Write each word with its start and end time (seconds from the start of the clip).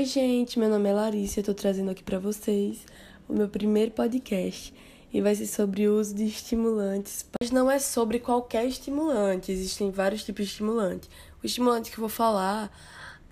Oi, 0.00 0.06
gente, 0.06 0.58
meu 0.58 0.70
nome 0.70 0.88
é 0.88 0.94
Larissa 0.94 1.40
eu 1.40 1.44
tô 1.44 1.52
trazendo 1.52 1.90
aqui 1.90 2.02
para 2.02 2.18
vocês 2.18 2.86
o 3.28 3.34
meu 3.34 3.50
primeiro 3.50 3.90
podcast 3.90 4.72
e 5.12 5.20
vai 5.20 5.34
ser 5.34 5.44
sobre 5.44 5.86
o 5.86 6.00
uso 6.00 6.14
de 6.14 6.24
estimulantes. 6.24 7.26
Mas 7.38 7.50
não 7.50 7.70
é 7.70 7.78
sobre 7.78 8.18
qualquer 8.18 8.64
estimulante, 8.64 9.52
existem 9.52 9.90
vários 9.90 10.24
tipos 10.24 10.46
de 10.46 10.52
estimulante. 10.52 11.06
O 11.42 11.46
estimulante 11.46 11.90
que 11.90 11.98
eu 11.98 12.00
vou 12.00 12.08
falar 12.08 12.74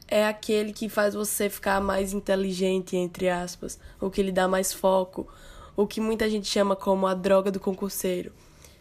é 0.06 0.26
aquele 0.26 0.74
que 0.74 0.90
faz 0.90 1.14
você 1.14 1.48
ficar 1.48 1.80
mais 1.80 2.12
inteligente, 2.12 2.96
entre 2.96 3.30
aspas, 3.30 3.80
ou 3.98 4.10
que 4.10 4.22
lhe 4.22 4.30
dá 4.30 4.46
mais 4.46 4.70
foco, 4.70 5.26
o 5.74 5.86
que 5.86 6.02
muita 6.02 6.28
gente 6.28 6.48
chama 6.48 6.76
como 6.76 7.06
a 7.06 7.14
droga 7.14 7.50
do 7.50 7.58
concurseiro. 7.58 8.30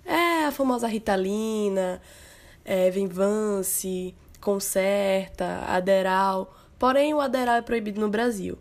É 0.03 0.43
a 0.43 0.51
famosa 0.51 0.87
Ritalina, 0.87 2.01
é, 2.65 2.91
Venvance, 2.91 4.13
Concerta, 4.41 5.63
Aderal. 5.69 6.53
Porém, 6.79 7.13
o 7.13 7.19
Aderal 7.19 7.55
é 7.55 7.61
proibido 7.61 7.99
no 7.99 8.09
Brasil. 8.09 8.57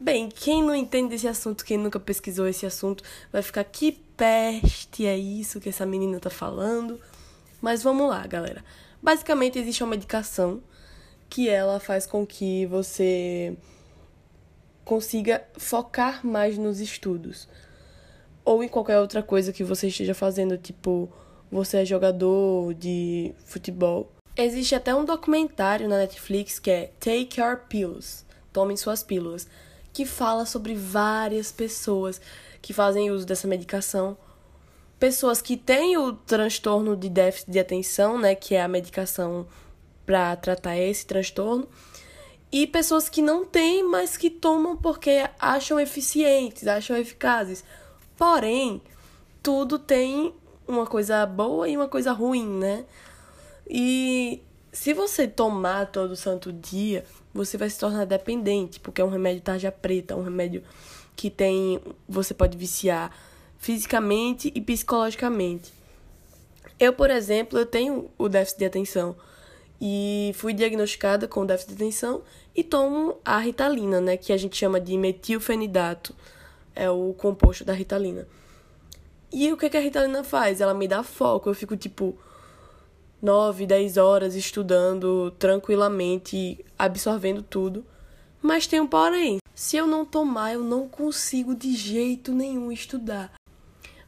Bem, 0.00 0.28
quem 0.28 0.62
não 0.62 0.74
entende 0.74 1.10
desse 1.10 1.26
assunto, 1.26 1.64
quem 1.64 1.76
nunca 1.76 1.98
pesquisou 1.98 2.46
esse 2.46 2.64
assunto, 2.64 3.02
vai 3.32 3.42
ficar 3.42 3.64
que 3.64 3.92
peste 4.16 5.06
é 5.06 5.16
isso 5.16 5.60
que 5.60 5.68
essa 5.68 5.84
menina 5.84 6.20
tá 6.20 6.30
falando. 6.30 7.00
Mas 7.60 7.82
vamos 7.82 8.08
lá, 8.08 8.26
galera. 8.26 8.64
Basicamente, 9.02 9.58
existe 9.58 9.82
uma 9.82 9.90
medicação 9.90 10.62
que 11.28 11.48
ela 11.48 11.80
faz 11.80 12.06
com 12.06 12.26
que 12.26 12.66
você 12.66 13.56
consiga 14.84 15.44
focar 15.56 16.24
mais 16.26 16.56
nos 16.56 16.80
estudos. 16.80 17.48
Ou 18.44 18.62
em 18.62 18.68
qualquer 18.68 18.98
outra 18.98 19.22
coisa 19.22 19.52
que 19.52 19.62
você 19.64 19.88
esteja 19.88 20.14
fazendo, 20.14 20.56
tipo, 20.56 21.12
você 21.50 21.78
é 21.78 21.84
jogador 21.84 22.72
de 22.74 23.34
futebol. 23.44 24.10
Existe 24.40 24.76
até 24.76 24.94
um 24.94 25.04
documentário 25.04 25.88
na 25.88 25.96
Netflix 25.98 26.60
que 26.60 26.70
é 26.70 26.92
Take 27.00 27.40
Your 27.40 27.56
Pills, 27.68 28.24
Tome 28.52 28.78
Suas 28.78 29.02
Pílulas, 29.02 29.48
que 29.92 30.06
fala 30.06 30.46
sobre 30.46 30.76
várias 30.76 31.50
pessoas 31.50 32.20
que 32.62 32.72
fazem 32.72 33.10
uso 33.10 33.26
dessa 33.26 33.48
medicação. 33.48 34.16
Pessoas 34.96 35.42
que 35.42 35.56
têm 35.56 35.96
o 35.96 36.12
transtorno 36.12 36.96
de 36.96 37.08
déficit 37.08 37.50
de 37.50 37.58
atenção, 37.58 38.16
né, 38.16 38.36
que 38.36 38.54
é 38.54 38.62
a 38.62 38.68
medicação 38.68 39.44
para 40.06 40.36
tratar 40.36 40.78
esse 40.78 41.04
transtorno, 41.04 41.68
e 42.52 42.64
pessoas 42.64 43.08
que 43.08 43.20
não 43.20 43.44
têm, 43.44 43.82
mas 43.82 44.16
que 44.16 44.30
tomam 44.30 44.76
porque 44.76 45.28
acham 45.40 45.80
eficientes, 45.80 46.68
acham 46.68 46.96
eficazes. 46.96 47.64
Porém, 48.16 48.80
tudo 49.42 49.80
tem 49.80 50.32
uma 50.64 50.86
coisa 50.86 51.26
boa 51.26 51.68
e 51.68 51.76
uma 51.76 51.88
coisa 51.88 52.12
ruim, 52.12 52.46
né? 52.46 52.84
E 53.68 54.42
se 54.72 54.94
você 54.94 55.26
tomar 55.26 55.86
todo 55.86 56.16
santo 56.16 56.52
dia, 56.52 57.04
você 57.34 57.56
vai 57.56 57.68
se 57.68 57.78
tornar 57.78 58.04
dependente, 58.04 58.80
porque 58.80 59.00
é 59.00 59.04
um 59.04 59.10
remédio 59.10 59.42
tarja 59.42 59.70
preta, 59.70 60.16
um 60.16 60.22
remédio 60.22 60.62
que 61.14 61.30
tem 61.30 61.80
você 62.08 62.32
pode 62.32 62.56
viciar 62.56 63.12
fisicamente 63.58 64.52
e 64.54 64.60
psicologicamente. 64.60 65.72
Eu, 66.78 66.92
por 66.92 67.10
exemplo, 67.10 67.58
eu 67.58 67.66
tenho 67.66 68.08
o 68.16 68.28
déficit 68.28 68.58
de 68.60 68.64
atenção 68.64 69.16
e 69.80 70.32
fui 70.36 70.52
diagnosticada 70.52 71.26
com 71.26 71.44
déficit 71.44 71.70
de 71.70 71.82
atenção 71.82 72.22
e 72.54 72.62
tomo 72.62 73.16
a 73.24 73.38
Ritalina, 73.38 74.00
né, 74.00 74.16
que 74.16 74.32
a 74.32 74.36
gente 74.36 74.56
chama 74.56 74.80
de 74.80 74.96
metilfenidato, 74.96 76.14
é 76.74 76.88
o 76.88 77.12
composto 77.14 77.64
da 77.64 77.72
Ritalina. 77.72 78.26
E 79.32 79.52
o 79.52 79.56
que, 79.56 79.68
que 79.68 79.76
a 79.76 79.80
Ritalina 79.80 80.24
faz? 80.24 80.60
Ela 80.60 80.72
me 80.72 80.88
dá 80.88 81.02
foco, 81.02 81.50
eu 81.50 81.54
fico 81.54 81.76
tipo 81.76 82.16
9, 83.20 83.66
10 83.66 83.96
horas 83.96 84.34
estudando 84.34 85.30
tranquilamente, 85.32 86.64
absorvendo 86.78 87.42
tudo. 87.42 87.84
Mas 88.40 88.66
tem 88.66 88.80
um 88.80 88.86
porém. 88.86 89.38
Se 89.54 89.76
eu 89.76 89.86
não 89.86 90.04
tomar, 90.04 90.52
eu 90.52 90.62
não 90.62 90.88
consigo 90.88 91.54
de 91.54 91.74
jeito 91.74 92.32
nenhum 92.32 92.70
estudar. 92.70 93.32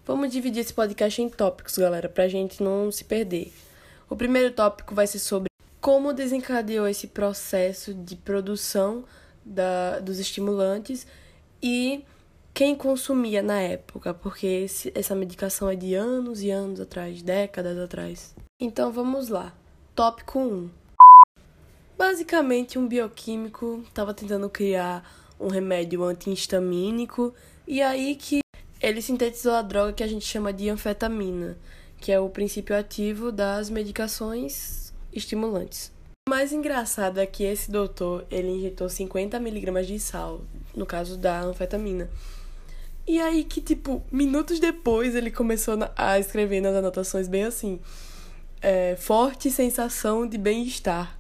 Vamos 0.06 0.30
dividir 0.30 0.60
esse 0.60 0.72
podcast 0.72 1.20
em 1.20 1.28
tópicos, 1.28 1.76
galera, 1.76 2.08
pra 2.08 2.28
gente 2.28 2.62
não 2.62 2.90
se 2.90 3.04
perder. 3.04 3.52
O 4.08 4.16
primeiro 4.16 4.52
tópico 4.52 4.94
vai 4.94 5.06
ser 5.06 5.18
sobre 5.18 5.50
como 5.80 6.12
desencadeou 6.12 6.86
esse 6.86 7.08
processo 7.08 7.94
de 7.94 8.14
produção 8.14 9.04
da, 9.44 9.98
dos 9.98 10.18
estimulantes 10.18 11.06
e 11.62 12.04
quem 12.52 12.74
consumia 12.74 13.42
na 13.42 13.60
época, 13.60 14.12
porque 14.12 14.46
esse, 14.46 14.92
essa 14.94 15.14
medicação 15.14 15.68
é 15.68 15.76
de 15.76 15.94
anos 15.94 16.42
e 16.42 16.50
anos 16.50 16.80
atrás, 16.80 17.22
décadas 17.22 17.78
atrás. 17.78 18.34
Então 18.62 18.92
vamos 18.92 19.30
lá. 19.30 19.54
Tópico 19.94 20.38
1. 20.38 20.70
Basicamente, 21.96 22.78
um 22.78 22.86
bioquímico 22.86 23.82
estava 23.88 24.12
tentando 24.12 24.50
criar 24.50 25.02
um 25.40 25.48
remédio 25.48 26.04
antihistamínico 26.04 27.34
e 27.66 27.80
aí 27.80 28.14
que 28.16 28.40
ele 28.78 29.00
sintetizou 29.00 29.54
a 29.54 29.62
droga 29.62 29.94
que 29.94 30.02
a 30.02 30.06
gente 30.06 30.26
chama 30.26 30.52
de 30.52 30.68
anfetamina, 30.68 31.56
que 31.98 32.12
é 32.12 32.20
o 32.20 32.28
princípio 32.28 32.76
ativo 32.76 33.32
das 33.32 33.70
medicações 33.70 34.92
estimulantes. 35.10 35.90
O 36.28 36.30
mais 36.30 36.52
engraçado 36.52 37.18
é 37.18 37.24
que 37.24 37.44
esse 37.44 37.70
doutor, 37.70 38.26
ele 38.30 38.48
injetou 38.48 38.90
50 38.90 39.40
miligramas 39.40 39.86
de 39.86 39.98
sal, 39.98 40.42
no 40.76 40.84
caso 40.84 41.16
da 41.16 41.40
anfetamina. 41.40 42.10
E 43.06 43.18
aí 43.18 43.42
que, 43.42 43.62
tipo, 43.62 44.02
minutos 44.12 44.60
depois 44.60 45.14
ele 45.14 45.30
começou 45.30 45.78
a 45.96 46.18
escrever 46.18 46.60
nas 46.60 46.74
anotações 46.74 47.26
bem 47.26 47.44
assim, 47.44 47.80
é, 48.60 48.96
forte 48.96 49.50
sensação 49.50 50.26
de 50.26 50.36
bem-estar. 50.36 51.18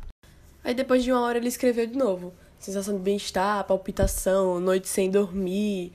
Aí 0.62 0.74
depois 0.74 1.02
de 1.02 1.10
uma 1.10 1.22
hora 1.22 1.38
ele 1.38 1.48
escreveu 1.48 1.86
de 1.86 1.96
novo, 1.96 2.34
sensação 2.58 2.94
de 2.94 3.00
bem-estar, 3.00 3.64
palpitação, 3.64 4.60
noite 4.60 4.88
sem 4.88 5.10
dormir, 5.10 5.92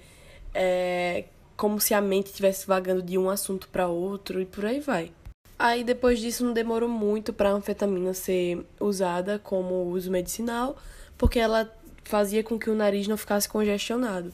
é, 0.53 1.25
como 1.55 1.79
se 1.79 1.93
a 1.93 2.01
mente 2.01 2.27
estivesse 2.27 2.65
vagando 2.65 3.01
de 3.01 3.17
um 3.17 3.29
assunto 3.29 3.67
para 3.69 3.87
outro 3.87 4.41
e 4.41 4.45
por 4.45 4.65
aí 4.65 4.79
vai. 4.79 5.11
Aí 5.57 5.83
depois 5.83 6.19
disso 6.19 6.43
não 6.43 6.51
demorou 6.51 6.89
muito 6.89 7.31
para 7.31 7.49
a 7.49 7.53
anfetamina 7.53 8.13
ser 8.13 8.65
usada 8.79 9.39
como 9.39 9.85
uso 9.85 10.11
medicinal, 10.11 10.75
porque 11.17 11.39
ela 11.39 11.71
fazia 12.03 12.43
com 12.43 12.59
que 12.59 12.69
o 12.69 12.75
nariz 12.75 13.07
não 13.07 13.15
ficasse 13.15 13.47
congestionado. 13.47 14.33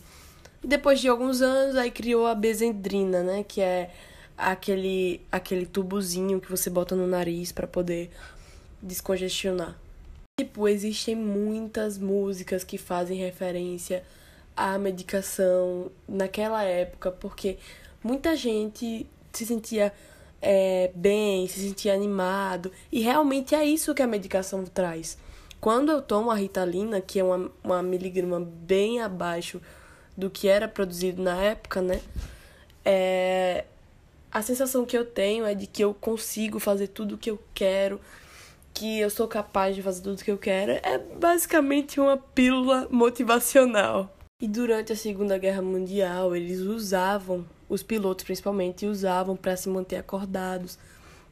Depois 0.64 1.00
de 1.00 1.08
alguns 1.08 1.42
anos, 1.42 1.76
aí 1.76 1.92
criou 1.92 2.26
a 2.26 2.36
bezendrina, 2.36 3.24
né, 3.24 3.44
que 3.44 3.62
é 3.62 3.92
aquele 4.38 5.22
aquele 5.32 5.66
tubozinho 5.66 6.40
que 6.42 6.50
você 6.50 6.70
bota 6.70 6.96
no 6.96 7.08
nariz 7.08 7.52
para 7.52 7.68
poder 7.68 8.10
descongestionar. 8.82 9.78
Tipo, 10.40 10.68
existem 10.68 11.16
muitas 11.16 11.98
músicas 11.98 12.64
que 12.64 12.78
fazem 12.78 13.18
referência 13.18 14.04
à 14.56 14.78
medicação 14.78 15.92
naquela 16.08 16.64
época, 16.64 17.12
porque 17.12 17.58
muita 18.04 18.36
gente 18.36 19.06
se 19.32 19.46
sentia 19.46 19.94
é, 20.42 20.92
bem, 20.96 21.48
se 21.48 21.60
sentir 21.60 21.90
animado. 21.90 22.72
E 22.92 23.02
realmente 23.02 23.54
é 23.54 23.64
isso 23.64 23.94
que 23.94 24.02
a 24.02 24.08
medicação 24.08 24.66
traz. 24.66 25.18
Quando 25.60 25.92
eu 25.92 26.02
tomo 26.02 26.32
a 26.32 26.36
Ritalina, 26.36 27.00
que 27.00 27.20
é 27.20 27.24
uma, 27.24 27.52
uma 27.64 27.84
miligrama 27.84 28.40
bem 28.40 29.00
abaixo 29.00 29.62
do 30.18 30.30
que 30.30 30.48
era 30.48 30.68
produzido 30.68 31.22
na 31.22 31.36
época, 31.42 31.82
né? 31.82 32.02
É, 32.84 33.66
a 34.32 34.42
sensação 34.42 34.86
que 34.86 34.98
eu 34.98 35.06
tenho 35.06 35.46
é 35.46 35.54
de 35.54 35.68
que 35.68 35.84
eu 35.84 35.94
consigo 35.94 36.60
fazer 36.60 36.88
tudo 36.88 37.16
o 37.16 37.18
que 37.18 37.30
eu 37.30 37.40
quero, 37.54 38.00
que 38.74 39.00
eu 39.00 39.10
sou 39.10 39.28
capaz 39.28 39.76
de 39.76 39.82
fazer 39.82 40.02
tudo 40.02 40.20
o 40.20 40.24
que 40.24 40.32
eu 40.32 40.38
quero. 40.38 40.72
É 40.72 40.98
basicamente 40.98 42.00
uma 42.00 42.18
pílula 42.18 42.88
motivacional. 42.90 44.16
E 44.40 44.48
durante 44.48 44.94
a 44.94 44.96
Segunda 44.96 45.38
Guerra 45.38 45.62
Mundial, 45.62 46.36
eles 46.36 46.62
usavam, 46.62 47.46
os 47.70 47.84
pilotos 47.84 48.24
principalmente, 48.24 48.86
usavam 48.86 49.36
para 49.36 49.56
se 49.56 49.70
manter 49.70 49.98
acordados. 49.98 50.80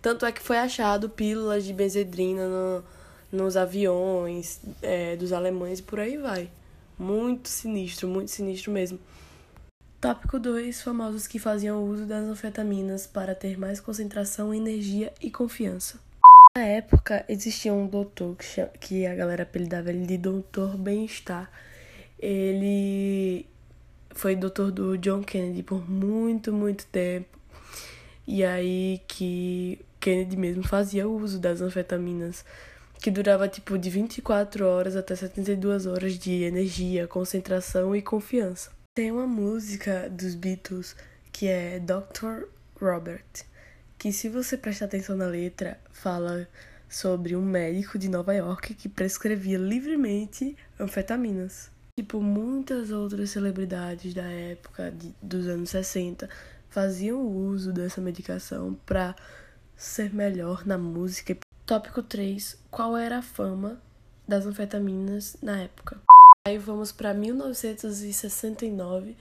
Tanto 0.02 0.26
é 0.26 0.32
que 0.32 0.42
foi 0.42 0.58
achado 0.58 1.10
pílulas 1.10 1.64
de 1.64 1.74
benzedrina 1.74 2.48
no, 2.48 2.84
nos 3.32 3.58
aviões 3.58 4.62
é, 4.82 5.16
dos 5.16 5.34
alemães 5.34 5.80
e 5.80 5.84
por 5.84 6.00
aí 6.00 6.18
vai. 6.18 6.52
Muito 6.98 7.50
sinistro, 7.50 8.08
muito 8.08 8.30
sinistro 8.30 8.72
mesmo. 8.72 9.00
Tópico 10.02 10.40
2: 10.40 10.82
famosos 10.82 11.28
que 11.28 11.40
faziam 11.40 11.84
uso 11.84 12.06
das 12.06 12.24
anfetaminas 12.24 13.06
para 13.06 13.36
ter 13.36 13.58
mais 13.58 13.80
concentração, 13.80 14.54
energia 14.54 15.14
e 15.22 15.30
confiança. 15.30 16.00
Na 16.56 16.64
época, 16.64 17.26
existia 17.28 17.74
um 17.74 17.88
doutor 17.88 18.36
que 18.80 19.06
a 19.06 19.16
galera 19.16 19.44
apelidava 19.44 19.90
ele 19.90 20.06
de 20.06 20.18
Doutor 20.18 20.78
Bem-Estar 20.78 21.50
ele 22.20 23.46
foi 24.12 24.36
doutor 24.36 24.72
do 24.72 24.98
John 24.98 25.24
Kennedy 25.24 25.64
por 25.64 25.90
muito, 25.90 26.52
muito 26.52 26.86
tempo. 26.88 27.40
E 28.28 28.44
aí 28.44 29.02
que 29.08 29.80
Kennedy 30.00 30.36
mesmo 30.36 30.64
fazia 30.64 31.08
uso 31.08 31.40
das 31.40 31.62
anfetaminas, 31.62 32.46
que 33.02 33.10
durava 33.10 33.48
tipo 33.48 33.78
de 33.78 33.90
24 33.90 34.66
horas 34.68 34.96
até 34.96 35.16
72 35.16 35.86
horas 35.86 36.20
de 36.20 36.44
energia, 36.44 37.08
concentração 37.08 37.96
e 37.96 38.02
confiança. 38.02 38.72
Tem 39.00 39.14
uma 39.14 39.26
música 39.26 40.10
dos 40.10 40.36
Beatles 40.36 40.94
que 41.32 41.48
é 41.48 41.80
Dr. 41.80 42.50
Robert, 42.82 43.24
que 43.98 44.12
se 44.12 44.28
você 44.28 44.58
prestar 44.58 44.88
atenção 44.88 45.16
na 45.16 45.26
letra, 45.26 45.80
fala 45.90 46.46
sobre 46.90 47.34
um 47.34 47.42
médico 47.42 47.98
de 47.98 48.10
Nova 48.10 48.34
York 48.34 48.74
que 48.74 48.90
prescrevia 48.90 49.58
livremente 49.58 50.54
anfetaminas. 50.78 51.72
Tipo, 51.98 52.20
muitas 52.20 52.92
outras 52.92 53.30
celebridades 53.30 54.14
da 54.14 54.26
época 54.26 54.92
de, 54.92 55.16
dos 55.24 55.48
anos 55.48 55.70
60 55.70 56.30
faziam 56.70 57.22
uso 57.22 57.72
dessa 57.72 58.02
medicação 58.02 58.78
para 58.86 59.16
ser 59.78 60.14
melhor 60.14 60.68
na 60.68 60.78
música. 60.78 61.38
Tópico 61.66 62.04
3. 62.04 62.58
Qual 62.70 62.98
era 62.98 63.20
a 63.20 63.22
fama 63.22 63.82
das 64.28 64.46
anfetaminas 64.46 65.38
na 65.42 65.58
época? 65.62 66.02
Aí 66.50 66.58
vamos 66.58 66.92
para 66.92 67.14
1969, 67.14 69.16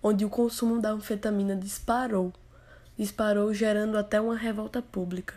onde 0.00 0.24
o 0.24 0.30
consumo 0.30 0.80
da 0.80 0.92
anfetamina 0.92 1.56
disparou. 1.56 2.32
Disparou, 2.96 3.52
gerando 3.52 3.98
até 3.98 4.20
uma 4.20 4.36
revolta 4.36 4.80
pública. 4.80 5.34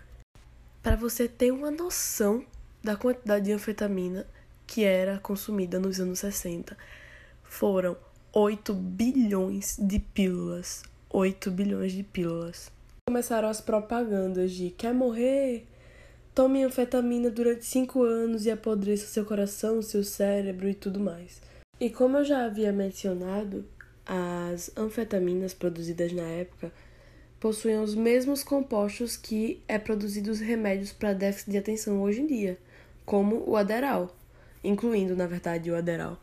Para 0.83 0.95
você 0.95 1.27
ter 1.27 1.51
uma 1.51 1.71
noção 1.71 2.45
da 2.83 2.95
quantidade 2.95 3.45
de 3.45 3.51
anfetamina 3.51 4.27
que 4.67 4.83
era 4.83 5.17
consumida 5.17 5.79
nos 5.79 5.99
anos 5.99 6.19
60, 6.19 6.77
foram 7.41 7.97
8 8.31 8.71
bilhões 8.71 9.75
de 9.79 9.97
pílulas. 9.97 10.83
8 11.09 11.49
bilhões 11.49 11.93
de 11.93 12.03
pílulas. 12.03 12.71
Começaram 13.07 13.49
as 13.49 13.59
propagandas 13.59 14.51
de 14.51 14.69
quer 14.69 14.93
morrer? 14.93 15.65
Tome 16.33 16.63
anfetamina 16.63 17.29
durante 17.29 17.63
5 17.63 18.01
anos 18.01 18.47
e 18.47 18.49
apodreça 18.49 19.05
seu 19.05 19.23
coração, 19.23 19.83
seu 19.83 20.03
cérebro 20.03 20.67
e 20.67 20.73
tudo 20.73 20.99
mais. 20.99 21.39
E 21.79 21.91
como 21.91 22.17
eu 22.17 22.25
já 22.25 22.45
havia 22.45 22.71
mencionado, 22.71 23.63
as 24.03 24.71
anfetaminas 24.75 25.53
produzidas 25.53 26.11
na 26.11 26.23
época 26.23 26.71
possuíam 27.39 27.83
os 27.83 27.93
mesmos 27.93 28.43
compostos 28.43 29.15
que 29.15 29.61
é 29.67 29.77
produzidos 29.77 30.39
remédios 30.39 30.91
para 30.91 31.13
déficit 31.13 31.51
de 31.51 31.57
atenção 31.59 32.01
hoje 32.01 32.21
em 32.21 32.25
dia, 32.25 32.57
como 33.05 33.43
o 33.47 33.55
Aderal, 33.55 34.15
incluindo, 34.63 35.15
na 35.15 35.27
verdade, 35.27 35.69
o 35.69 35.75
Aderal. 35.75 36.19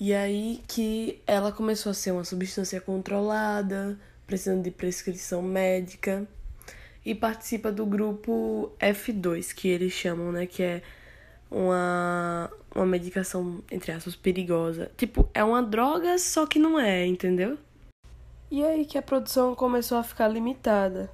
E 0.00 0.14
aí 0.14 0.62
que 0.66 1.20
ela 1.26 1.52
começou 1.52 1.90
a 1.90 1.94
ser 1.94 2.12
uma 2.12 2.24
substância 2.24 2.80
controlada, 2.80 3.98
precisando 4.26 4.62
de 4.62 4.70
prescrição 4.70 5.42
médica, 5.42 6.26
e 7.06 7.14
participa 7.14 7.70
do 7.70 7.86
grupo 7.86 8.72
F2, 8.80 9.54
que 9.54 9.68
eles 9.68 9.92
chamam, 9.92 10.32
né, 10.32 10.44
que 10.44 10.60
é 10.60 10.82
uma, 11.48 12.50
uma 12.74 12.84
medicação, 12.84 13.62
entre 13.70 13.92
aspas, 13.92 14.16
perigosa. 14.16 14.90
Tipo, 14.96 15.28
é 15.32 15.44
uma 15.44 15.62
droga, 15.62 16.18
só 16.18 16.44
que 16.46 16.58
não 16.58 16.80
é, 16.80 17.06
entendeu? 17.06 17.56
E 18.50 18.64
aí 18.64 18.84
que 18.84 18.98
a 18.98 19.02
produção 19.02 19.54
começou 19.54 19.98
a 19.98 20.02
ficar 20.02 20.26
limitada. 20.26 21.08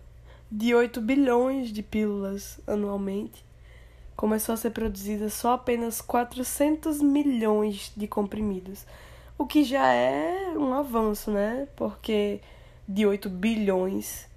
De 0.50 0.74
8 0.74 0.98
bilhões 0.98 1.70
de 1.70 1.82
pílulas 1.82 2.58
anualmente, 2.66 3.44
começou 4.16 4.54
a 4.54 4.56
ser 4.56 4.70
produzida 4.70 5.28
só 5.28 5.52
apenas 5.52 6.00
400 6.00 7.02
milhões 7.02 7.92
de 7.94 8.06
comprimidos, 8.06 8.86
o 9.36 9.44
que 9.44 9.62
já 9.62 9.92
é 9.92 10.54
um 10.56 10.72
avanço, 10.72 11.30
né? 11.30 11.68
Porque 11.76 12.40
de 12.88 13.04
8 13.04 13.28
bilhões 13.28 14.31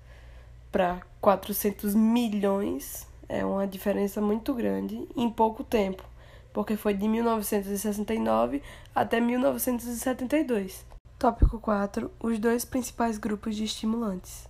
para 0.75 0.99
400 1.21 1.95
milhões 1.95 3.07
é 3.29 3.45
uma 3.45 3.65
diferença 3.65 4.19
muito 4.19 4.53
grande 4.53 5.07
em 5.15 5.29
pouco 5.29 5.63
tempo, 5.63 6.03
porque 6.51 6.75
foi 6.75 6.93
de 6.93 7.07
1969 7.07 8.61
até 8.93 9.21
1972. 9.21 10.85
Tópico 11.17 11.59
4: 11.59 12.11
Os 12.19 12.37
dois 12.39 12.65
principais 12.65 13.17
grupos 13.17 13.55
de 13.55 13.63
estimulantes 13.63 14.49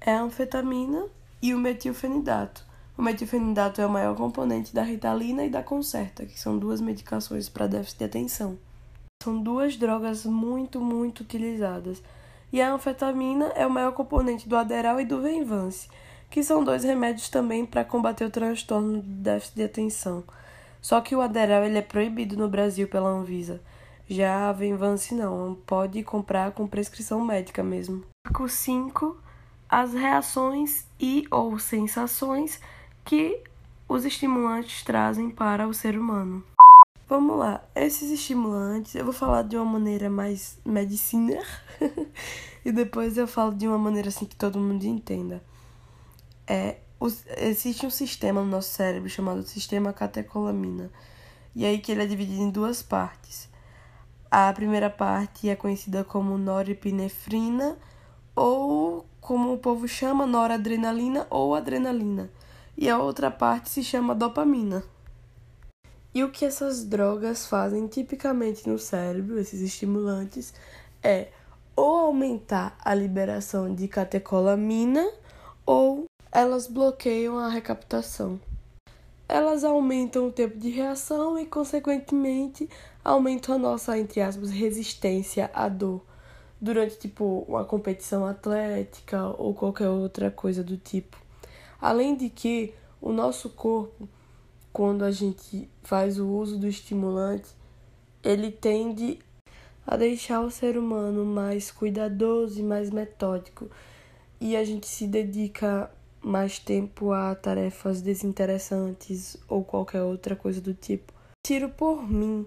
é 0.00 0.12
a 0.12 0.22
anfetamina 0.22 1.08
e 1.42 1.52
o 1.52 1.58
metilfenidato 1.58 2.64
o 2.96 3.02
metilfenidato 3.02 3.80
é 3.80 3.86
o 3.86 3.90
maior 3.90 4.14
componente 4.14 4.72
da 4.72 4.84
Ritalina 4.84 5.44
e 5.44 5.50
da 5.50 5.64
Concerta, 5.64 6.24
que 6.24 6.38
são 6.38 6.56
duas 6.56 6.80
medicações 6.80 7.48
para 7.48 7.66
déficit 7.66 7.98
de 7.98 8.04
atenção. 8.04 8.56
São 9.20 9.42
duas 9.42 9.76
drogas 9.76 10.24
muito, 10.24 10.80
muito 10.80 11.22
utilizadas. 11.22 12.00
E 12.54 12.62
a 12.62 12.72
anfetamina 12.72 13.46
é 13.56 13.66
o 13.66 13.70
maior 13.70 13.90
componente 13.90 14.48
do 14.48 14.56
Aderal 14.56 15.00
e 15.00 15.04
do 15.04 15.20
Venvance, 15.20 15.88
que 16.30 16.40
são 16.40 16.62
dois 16.62 16.84
remédios 16.84 17.28
também 17.28 17.66
para 17.66 17.84
combater 17.84 18.24
o 18.24 18.30
transtorno 18.30 19.02
de 19.02 19.08
déficit 19.08 19.56
de 19.56 19.64
atenção. 19.64 20.22
Só 20.80 21.00
que 21.00 21.16
o 21.16 21.20
Aderal 21.20 21.64
ele 21.64 21.78
é 21.78 21.82
proibido 21.82 22.36
no 22.36 22.48
Brasil 22.48 22.86
pela 22.86 23.08
Anvisa. 23.08 23.60
Já 24.08 24.48
a 24.48 24.52
Venvance 24.52 25.12
não, 25.16 25.58
pode 25.66 26.00
comprar 26.04 26.52
com 26.52 26.64
prescrição 26.64 27.24
médica 27.24 27.60
mesmo. 27.60 28.04
Tópico 28.24 28.48
5. 28.48 29.16
As 29.68 29.92
reações 29.92 30.86
e 31.00 31.26
ou 31.32 31.58
sensações 31.58 32.60
que 33.04 33.42
os 33.88 34.04
estimulantes 34.04 34.84
trazem 34.84 35.28
para 35.28 35.66
o 35.66 35.74
ser 35.74 35.98
humano. 35.98 36.44
Vamos 37.06 37.38
lá, 37.38 37.62
esses 37.74 38.10
estimulantes 38.10 38.94
eu 38.94 39.04
vou 39.04 39.12
falar 39.12 39.42
de 39.42 39.56
uma 39.56 39.64
maneira 39.66 40.08
mais 40.08 40.58
medicina 40.64 41.38
e 42.64 42.72
depois 42.72 43.18
eu 43.18 43.28
falo 43.28 43.54
de 43.54 43.68
uma 43.68 43.76
maneira 43.76 44.08
assim 44.08 44.24
que 44.24 44.34
todo 44.34 44.58
mundo 44.58 44.84
entenda. 44.84 45.44
É, 46.46 46.78
os, 46.98 47.22
existe 47.36 47.84
um 47.84 47.90
sistema 47.90 48.40
no 48.42 48.48
nosso 48.48 48.70
cérebro 48.70 49.10
chamado 49.10 49.42
sistema 49.42 49.92
catecolamina 49.92 50.90
e 51.54 51.66
aí 51.66 51.78
que 51.78 51.92
ele 51.92 52.04
é 52.04 52.06
dividido 52.06 52.40
em 52.40 52.50
duas 52.50 52.82
partes. 52.82 53.50
A 54.30 54.50
primeira 54.54 54.88
parte 54.88 55.50
é 55.50 55.54
conhecida 55.54 56.04
como 56.04 56.38
norepinefrina 56.38 57.76
ou 58.34 59.04
como 59.20 59.52
o 59.52 59.58
povo 59.58 59.86
chama 59.86 60.24
noradrenalina 60.24 61.26
ou 61.28 61.54
adrenalina 61.54 62.30
e 62.78 62.88
a 62.88 62.98
outra 62.98 63.30
parte 63.30 63.68
se 63.68 63.84
chama 63.84 64.14
dopamina. 64.14 64.82
E 66.14 66.22
o 66.22 66.30
que 66.30 66.44
essas 66.44 66.84
drogas 66.84 67.44
fazem 67.44 67.88
tipicamente 67.88 68.68
no 68.68 68.78
cérebro, 68.78 69.38
esses 69.38 69.60
estimulantes, 69.60 70.54
é 71.02 71.28
ou 71.74 71.98
aumentar 71.98 72.78
a 72.84 72.94
liberação 72.94 73.74
de 73.74 73.88
catecolamina 73.88 75.04
ou 75.66 76.04
elas 76.30 76.68
bloqueiam 76.68 77.36
a 77.36 77.48
recaptação. 77.48 78.40
Elas 79.28 79.64
aumentam 79.64 80.28
o 80.28 80.32
tempo 80.32 80.56
de 80.56 80.70
reação 80.70 81.36
e, 81.36 81.46
consequentemente, 81.46 82.68
aumentam 83.04 83.56
a 83.56 83.58
nossa, 83.58 83.98
entre 83.98 84.20
aspas, 84.20 84.50
resistência 84.50 85.50
à 85.52 85.68
dor 85.68 86.00
durante, 86.60 86.96
tipo, 86.96 87.44
uma 87.48 87.64
competição 87.64 88.24
atlética 88.24 89.26
ou 89.38 89.52
qualquer 89.52 89.88
outra 89.88 90.30
coisa 90.30 90.62
do 90.62 90.76
tipo. 90.76 91.16
Além 91.80 92.14
de 92.14 92.28
que 92.28 92.72
o 93.00 93.12
nosso 93.12 93.50
corpo, 93.50 94.08
quando 94.74 95.04
a 95.04 95.12
gente 95.12 95.70
faz 95.84 96.18
o 96.18 96.26
uso 96.28 96.58
do 96.58 96.66
estimulante, 96.66 97.48
ele 98.24 98.50
tende 98.50 99.20
a 99.86 99.96
deixar 99.96 100.40
o 100.40 100.50
ser 100.50 100.76
humano 100.76 101.24
mais 101.24 101.70
cuidadoso 101.70 102.58
e 102.58 102.62
mais 102.64 102.90
metódico. 102.90 103.70
E 104.40 104.56
a 104.56 104.64
gente 104.64 104.88
se 104.88 105.06
dedica 105.06 105.88
mais 106.20 106.58
tempo 106.58 107.12
a 107.12 107.36
tarefas 107.36 108.02
desinteressantes 108.02 109.36
ou 109.46 109.62
qualquer 109.62 110.02
outra 110.02 110.34
coisa 110.34 110.60
do 110.60 110.74
tipo. 110.74 111.12
Tiro 111.46 111.68
por 111.68 112.02
mim 112.10 112.44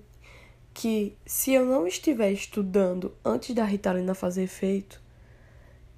que 0.74 1.15
se 1.25 1.53
eu 1.53 1.65
não 1.65 1.88
estiver 1.88 2.34
estudando 2.34 3.13
antes 3.24 3.55
da 3.55 3.63
Ritalina 3.63 4.13
fazer 4.13 4.43
efeito, 4.43 5.01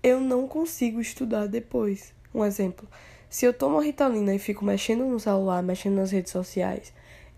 eu 0.04 0.22
não 0.22 0.48
consigo 0.48 1.02
estudar 1.02 1.48
depois. 1.48 2.14
Um 2.32 2.46
exemplo, 2.46 2.88
se 3.30 3.46
eu 3.46 3.54
tomo 3.54 3.78
a 3.78 3.84
Ritalina 3.84 4.34
e 4.34 4.40
fico 4.40 4.66
mexendo 4.66 5.06
no 5.06 5.20
celular, 5.20 5.62
mexendo 5.62 5.96
nas 5.96 6.12
redes 6.12 6.32
sociais, 6.32 6.92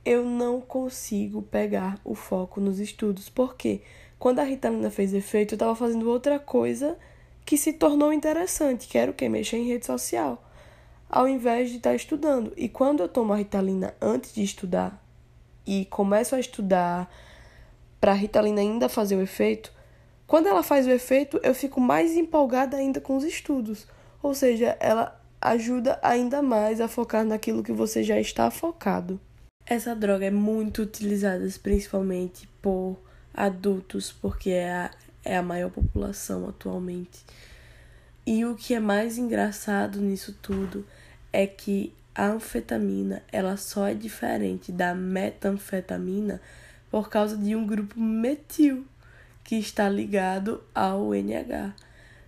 eu 0.06 0.24
não 0.24 0.62
consigo 0.62 1.42
pegar 1.42 2.00
o 2.06 2.16
foco 2.16 2.62
nos 2.62 2.80
estudos. 2.80 3.28
Porque 3.30 3.82
quando 4.18 4.40
a 4.40 4.44
Ritalina 4.44 4.90
fez 4.90 5.14
efeito, 5.14 5.54
eu 5.54 5.58
estava 5.58 5.76
fazendo 5.76 6.10
outra 6.10 6.40
coisa 6.40 6.98
que 7.46 7.58
se 7.58 7.74
tornou 7.74 8.14
interessante, 8.14 8.88
que 8.88 8.98
era 8.98 9.12
o 9.12 9.14
que? 9.14 9.28
Mexer 9.28 9.58
em 9.58 9.68
rede 9.68 9.86
social. 9.86 10.42
Ao 11.10 11.28
invés 11.28 11.70
de 11.70 11.78
estar 11.78 11.90
tá 11.90 11.96
estudando. 11.96 12.54
E 12.56 12.70
quando 12.70 13.02
eu 13.04 13.10
tomo 13.10 13.34
a 13.34 13.36
Ritalina 13.36 13.94
antes 14.02 14.34
de 14.34 14.44
estudar 14.44 15.04
e 15.68 15.86
começo 15.86 16.36
a 16.36 16.40
estudar 16.40 17.14
para 18.00 18.14
a 18.14 18.16
Ritalina 18.16 18.62
ainda 18.62 18.88
fazer 18.88 19.18
o 19.18 19.22
efeito, 19.22 19.74
quando 20.26 20.48
ela 20.48 20.64
faz 20.64 20.88
o 20.88 20.92
efeito, 20.92 21.38
eu 21.44 21.54
fico 21.54 21.82
mais 21.82 22.16
empolgada 22.16 22.78
ainda 22.78 23.02
com 23.02 23.18
os 23.18 23.26
estudos. 23.26 23.86
Ou 24.24 24.34
seja, 24.34 24.78
ela 24.80 25.21
ajuda 25.42 26.00
ainda 26.04 26.42
mais 26.42 26.80
a 26.80 26.88
focar 26.88 27.26
naquilo 27.26 27.64
que 27.64 27.72
você 27.72 28.04
já 28.04 28.20
está 28.20 28.52
focado. 28.52 29.20
Essa 29.66 29.96
droga 29.96 30.26
é 30.26 30.32
muito 30.32 30.82
utilizada 30.82 31.48
principalmente 31.62 32.48
por 32.62 32.98
adultos, 33.34 34.12
porque 34.12 34.52
é 34.52 34.72
a, 34.72 34.92
é 35.24 35.38
a 35.38 35.42
maior 35.42 35.72
população 35.72 36.48
atualmente. 36.48 37.26
E 38.26 38.46
o 38.46 38.56
que 38.56 38.74
é 38.74 38.80
mais 38.80 39.18
engraçado 39.18 40.00
nisso 40.00 40.36
tudo 40.42 40.86
é 41.34 41.48
que 41.48 41.94
a 42.14 42.28
anfetamina 42.28 43.24
ela 43.32 43.58
só 43.58 43.88
é 43.88 43.94
diferente 43.94 44.72
da 44.72 44.94
metanfetamina 44.94 46.42
por 46.90 47.10
causa 47.10 47.38
de 47.38 47.56
um 47.56 47.66
grupo 47.66 48.00
metil 48.00 48.86
que 49.44 49.56
está 49.56 49.90
ligado 49.90 50.62
ao 50.76 51.14
NH. 51.14 51.74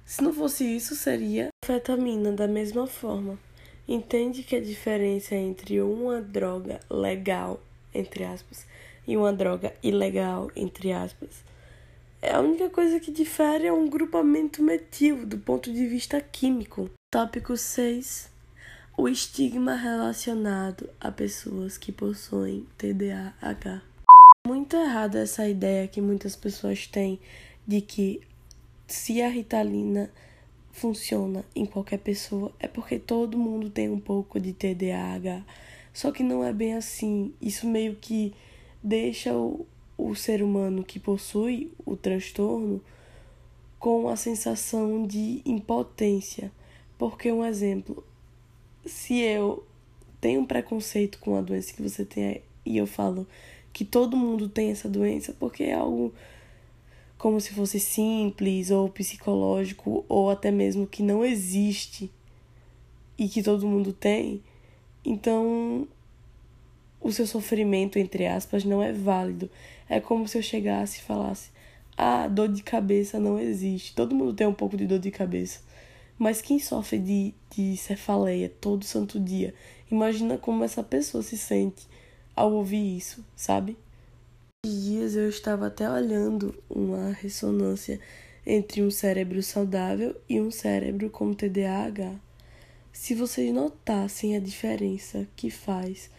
Se 0.05 0.22
não 0.22 0.33
fosse 0.33 0.63
isso, 0.63 0.95
seria 0.95 1.50
anfetamina 1.63 2.31
da 2.31 2.48
mesma 2.48 2.86
forma. 2.88 3.39
Entende 3.88 4.43
que 4.43 4.55
a 4.55 4.62
diferença 4.62 5.36
entre 5.36 5.81
uma 5.81 6.22
droga 6.22 6.79
legal, 6.89 7.62
entre 7.93 8.24
aspas, 8.24 8.65
e 9.07 9.17
uma 9.17 9.33
droga 9.33 9.74
ilegal, 9.81 10.50
entre 10.55 10.91
aspas, 10.91 11.43
é 12.22 12.33
a 12.33 12.39
única 12.39 12.69
coisa 12.69 13.01
que 13.01 13.12
difere 13.12 13.67
é 13.67 13.74
um 13.74 13.89
grupamento 13.89 14.63
metil 14.63 15.25
do 15.25 15.38
ponto 15.38 15.74
de 15.74 15.86
vista 15.86 16.22
químico. 16.22 16.89
Tópico 17.12 17.57
6. 17.57 18.31
O 18.98 19.10
estigma 19.10 19.75
relacionado 19.75 20.89
a 21.01 21.12
pessoas 21.12 21.77
que 21.77 21.91
possuem 21.91 22.65
TDAH. 22.77 23.81
Muito 24.48 24.77
errada 24.77 25.19
essa 25.19 25.50
ideia 25.50 25.86
que 25.86 26.00
muitas 26.00 26.33
pessoas 26.33 26.88
têm 26.88 27.19
de 27.67 27.81
que 27.81 28.22
se 28.88 29.22
a 29.22 29.30
ritalina 29.30 30.12
funciona 30.72 31.46
em 31.56 31.66
qualquer 31.66 32.00
pessoa 32.00 32.52
é 32.60 32.68
porque 32.68 32.98
todo 32.98 33.38
mundo 33.38 33.70
tem 33.70 33.90
um 33.90 34.00
pouco 34.00 34.40
de 34.40 34.54
TDAH. 34.54 35.46
Só 35.94 36.12
que 36.12 36.24
não 36.24 36.44
é 36.44 36.52
bem 36.52 36.74
assim. 36.74 37.34
Isso 37.40 37.68
meio 37.68 37.96
que 37.96 38.34
deixa 38.82 39.34
o, 39.36 39.66
o 39.98 40.16
ser 40.16 40.42
humano 40.42 40.84
que 40.84 41.00
possui 41.00 41.72
o 41.86 41.96
transtorno 41.96 42.82
com 43.80 44.10
a 44.10 44.16
sensação 44.16 45.06
de 45.06 45.42
impotência. 45.46 46.52
Porque, 46.98 47.32
um 47.32 47.46
exemplo, 47.46 48.04
se 48.86 49.20
eu 49.20 49.63
tenho 50.20 50.42
um 50.42 50.46
preconceito 50.46 51.20
com 51.20 51.36
a 51.36 51.42
doença 51.42 51.74
que 51.74 51.82
você 51.82 52.04
tem 52.04 52.42
e 52.66 52.78
eu 52.78 52.88
falo 52.88 53.28
que 53.72 53.86
todo 53.86 54.18
mundo 54.18 54.48
tem 54.48 54.72
essa 54.72 54.90
doença, 54.90 55.36
porque 55.40 55.63
é 55.63 55.74
algo 55.74 56.13
como 57.24 57.39
se 57.39 57.53
fosse 57.53 57.80
simples 57.80 58.70
ou 58.70 58.89
psicológico 58.89 60.03
ou 60.10 60.30
até 60.30 60.51
mesmo 60.51 60.86
que 60.86 61.01
não 61.01 61.24
existe 61.24 62.12
e 63.18 63.30
que 63.30 63.42
todo 63.42 63.65
mundo 63.65 63.94
tem, 63.94 64.44
então 65.06 65.88
o 67.00 67.13
seu 67.13 67.25
sofrimento, 67.25 67.98
entre 67.98 68.27
aspas, 68.27 68.65
não 68.65 68.84
é 68.84 68.92
válido. 68.92 69.50
É 69.88 70.01
como 70.01 70.27
se 70.27 70.38
eu 70.38 70.42
chegasse 70.42 71.00
e 71.00 71.03
falasse: 71.03 71.50
ah, 71.96 72.27
dor 72.27 72.50
de 72.50 72.62
cabeça 72.62 73.18
não 73.22 73.39
existe. 73.39 73.96
Todo 73.96 74.13
mundo 74.13 74.34
tem 74.34 74.46
um 74.46 74.53
pouco 74.53 74.75
de 74.75 74.86
dor 74.86 75.00
de 75.00 75.10
cabeça. 75.10 75.62
Mas 76.20 76.42
quem 76.42 76.60
sofre 76.60 77.00
de, 77.00 77.34
de 77.56 77.77
cefaleia 77.77 78.50
todo 78.50 78.84
santo 78.84 79.18
dia, 79.18 79.53
imagina 79.89 80.38
como 80.38 80.65
essa 80.65 80.84
pessoa 80.84 81.24
se 81.24 81.38
sente 81.38 81.88
ao 82.36 82.51
ouvir 82.51 82.98
isso, 82.98 83.24
sabe? 83.34 83.77
Dias 84.65 85.17
eu 85.17 85.27
estava 85.27 85.67
até 85.67 85.91
olhando 85.91 86.55
uma 86.70 87.12
ressonância 87.12 88.00
entre 88.46 88.82
um 88.82 88.89
cérebro 88.89 89.43
saudável 89.43 90.15
e 90.29 90.39
um 90.39 90.50
cérebro 90.50 91.10
com 91.10 91.34
TDAH. 91.34 92.15
Se 92.89 93.13
vocês 93.13 93.53
notassem 93.53 94.38
a 94.38 94.39
diferença 94.39 95.27
que 95.36 95.51
faz. 95.51 96.10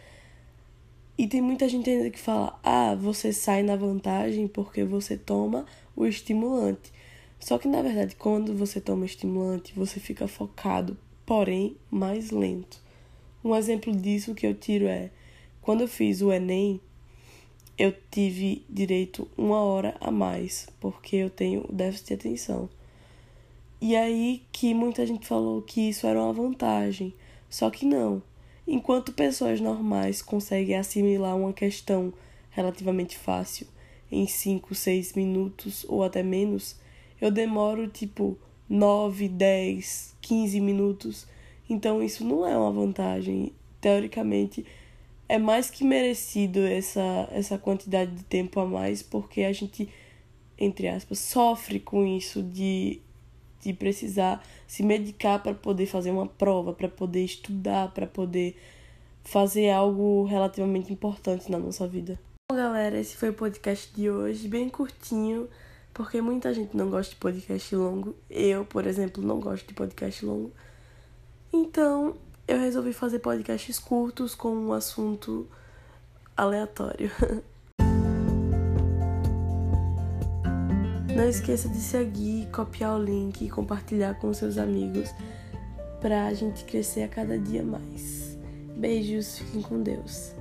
E 1.16 1.26
tem 1.26 1.40
muita 1.40 1.66
gente 1.70 1.88
ainda 1.88 2.10
que 2.10 2.18
fala: 2.18 2.60
ah, 2.62 2.94
você 2.94 3.32
sai 3.32 3.62
na 3.62 3.76
vantagem 3.76 4.46
porque 4.46 4.84
você 4.84 5.16
toma 5.16 5.64
o 5.96 6.04
estimulante. 6.04 6.92
Só 7.40 7.56
que 7.56 7.66
na 7.66 7.80
verdade, 7.80 8.14
quando 8.14 8.54
você 8.54 8.78
toma 8.78 9.06
estimulante, 9.06 9.72
você 9.74 9.98
fica 9.98 10.28
focado, 10.28 10.98
porém 11.24 11.78
mais 11.90 12.30
lento. 12.30 12.78
Um 13.42 13.56
exemplo 13.56 13.90
disso 13.90 14.34
que 14.34 14.46
eu 14.46 14.52
tiro 14.52 14.86
é: 14.86 15.10
quando 15.62 15.80
eu 15.80 15.88
fiz 15.88 16.20
o 16.20 16.30
Enem, 16.30 16.78
eu 17.76 17.92
tive 18.10 18.64
direito 18.68 19.28
uma 19.36 19.60
hora 19.60 19.96
a 20.00 20.10
mais, 20.10 20.68
porque 20.80 21.16
eu 21.16 21.30
tenho 21.30 21.66
déficit 21.72 22.08
de 22.08 22.14
atenção. 22.14 22.68
E 23.80 23.96
aí 23.96 24.42
que 24.52 24.72
muita 24.72 25.06
gente 25.06 25.26
falou 25.26 25.60
que 25.60 25.88
isso 25.88 26.06
era 26.06 26.22
uma 26.22 26.32
vantagem, 26.32 27.12
só 27.50 27.68
que 27.70 27.84
não. 27.84 28.22
Enquanto 28.66 29.12
pessoas 29.12 29.60
normais 29.60 30.22
conseguem 30.22 30.76
assimilar 30.76 31.36
uma 31.36 31.52
questão 31.52 32.12
relativamente 32.50 33.18
fácil 33.18 33.66
em 34.10 34.26
5, 34.26 34.74
6 34.74 35.12
minutos 35.14 35.84
ou 35.88 36.02
até 36.02 36.22
menos, 36.22 36.78
eu 37.20 37.30
demoro 37.30 37.88
tipo 37.88 38.38
9, 38.68 39.28
10, 39.28 40.16
15 40.20 40.60
minutos. 40.60 41.26
Então 41.68 42.02
isso 42.02 42.24
não 42.24 42.46
é 42.46 42.56
uma 42.56 42.72
vantagem. 42.72 43.52
Teoricamente, 43.80 44.64
é 45.28 45.38
mais 45.38 45.70
que 45.70 45.84
merecido 45.84 46.60
essa, 46.60 47.28
essa 47.30 47.58
quantidade 47.58 48.10
de 48.12 48.24
tempo 48.24 48.60
a 48.60 48.66
mais, 48.66 49.02
porque 49.02 49.42
a 49.42 49.52
gente, 49.52 49.88
entre 50.58 50.88
aspas, 50.88 51.18
sofre 51.18 51.80
com 51.80 52.06
isso 52.06 52.42
de, 52.42 53.00
de 53.60 53.72
precisar 53.72 54.44
se 54.66 54.82
medicar 54.82 55.42
para 55.42 55.54
poder 55.54 55.86
fazer 55.86 56.10
uma 56.10 56.26
prova, 56.26 56.72
para 56.72 56.88
poder 56.88 57.24
estudar, 57.24 57.92
para 57.92 58.06
poder 58.06 58.56
fazer 59.24 59.70
algo 59.70 60.24
relativamente 60.24 60.92
importante 60.92 61.50
na 61.50 61.58
nossa 61.58 61.88
vida. 61.88 62.20
Bom, 62.50 62.58
galera, 62.58 63.00
esse 63.00 63.16
foi 63.16 63.30
o 63.30 63.34
podcast 63.34 63.94
de 63.94 64.10
hoje, 64.10 64.46
bem 64.46 64.68
curtinho, 64.68 65.48
porque 65.94 66.20
muita 66.20 66.52
gente 66.52 66.76
não 66.76 66.90
gosta 66.90 67.14
de 67.14 67.20
podcast 67.20 67.74
longo. 67.74 68.14
Eu, 68.28 68.66
por 68.66 68.86
exemplo, 68.86 69.22
não 69.22 69.40
gosto 69.40 69.66
de 69.66 69.72
podcast 69.72 70.24
longo. 70.26 70.52
Então, 71.50 72.16
eu 72.46 72.58
resolvi 72.58 72.92
fazer 72.92 73.20
podcasts 73.20 73.78
curtos 73.78 74.34
com 74.34 74.54
um 74.54 74.72
assunto 74.72 75.48
aleatório. 76.36 77.10
Não 81.14 81.28
esqueça 81.28 81.68
de 81.68 81.78
seguir, 81.78 82.48
copiar 82.50 82.96
o 82.96 83.02
link 83.02 83.44
e 83.44 83.48
compartilhar 83.48 84.14
com 84.14 84.34
seus 84.34 84.58
amigos 84.58 85.08
para 86.00 86.26
a 86.26 86.34
gente 86.34 86.64
crescer 86.64 87.04
a 87.04 87.08
cada 87.08 87.38
dia 87.38 87.62
mais. 87.62 88.36
Beijos, 88.76 89.38
fiquem 89.38 89.62
com 89.62 89.80
Deus. 89.80 90.34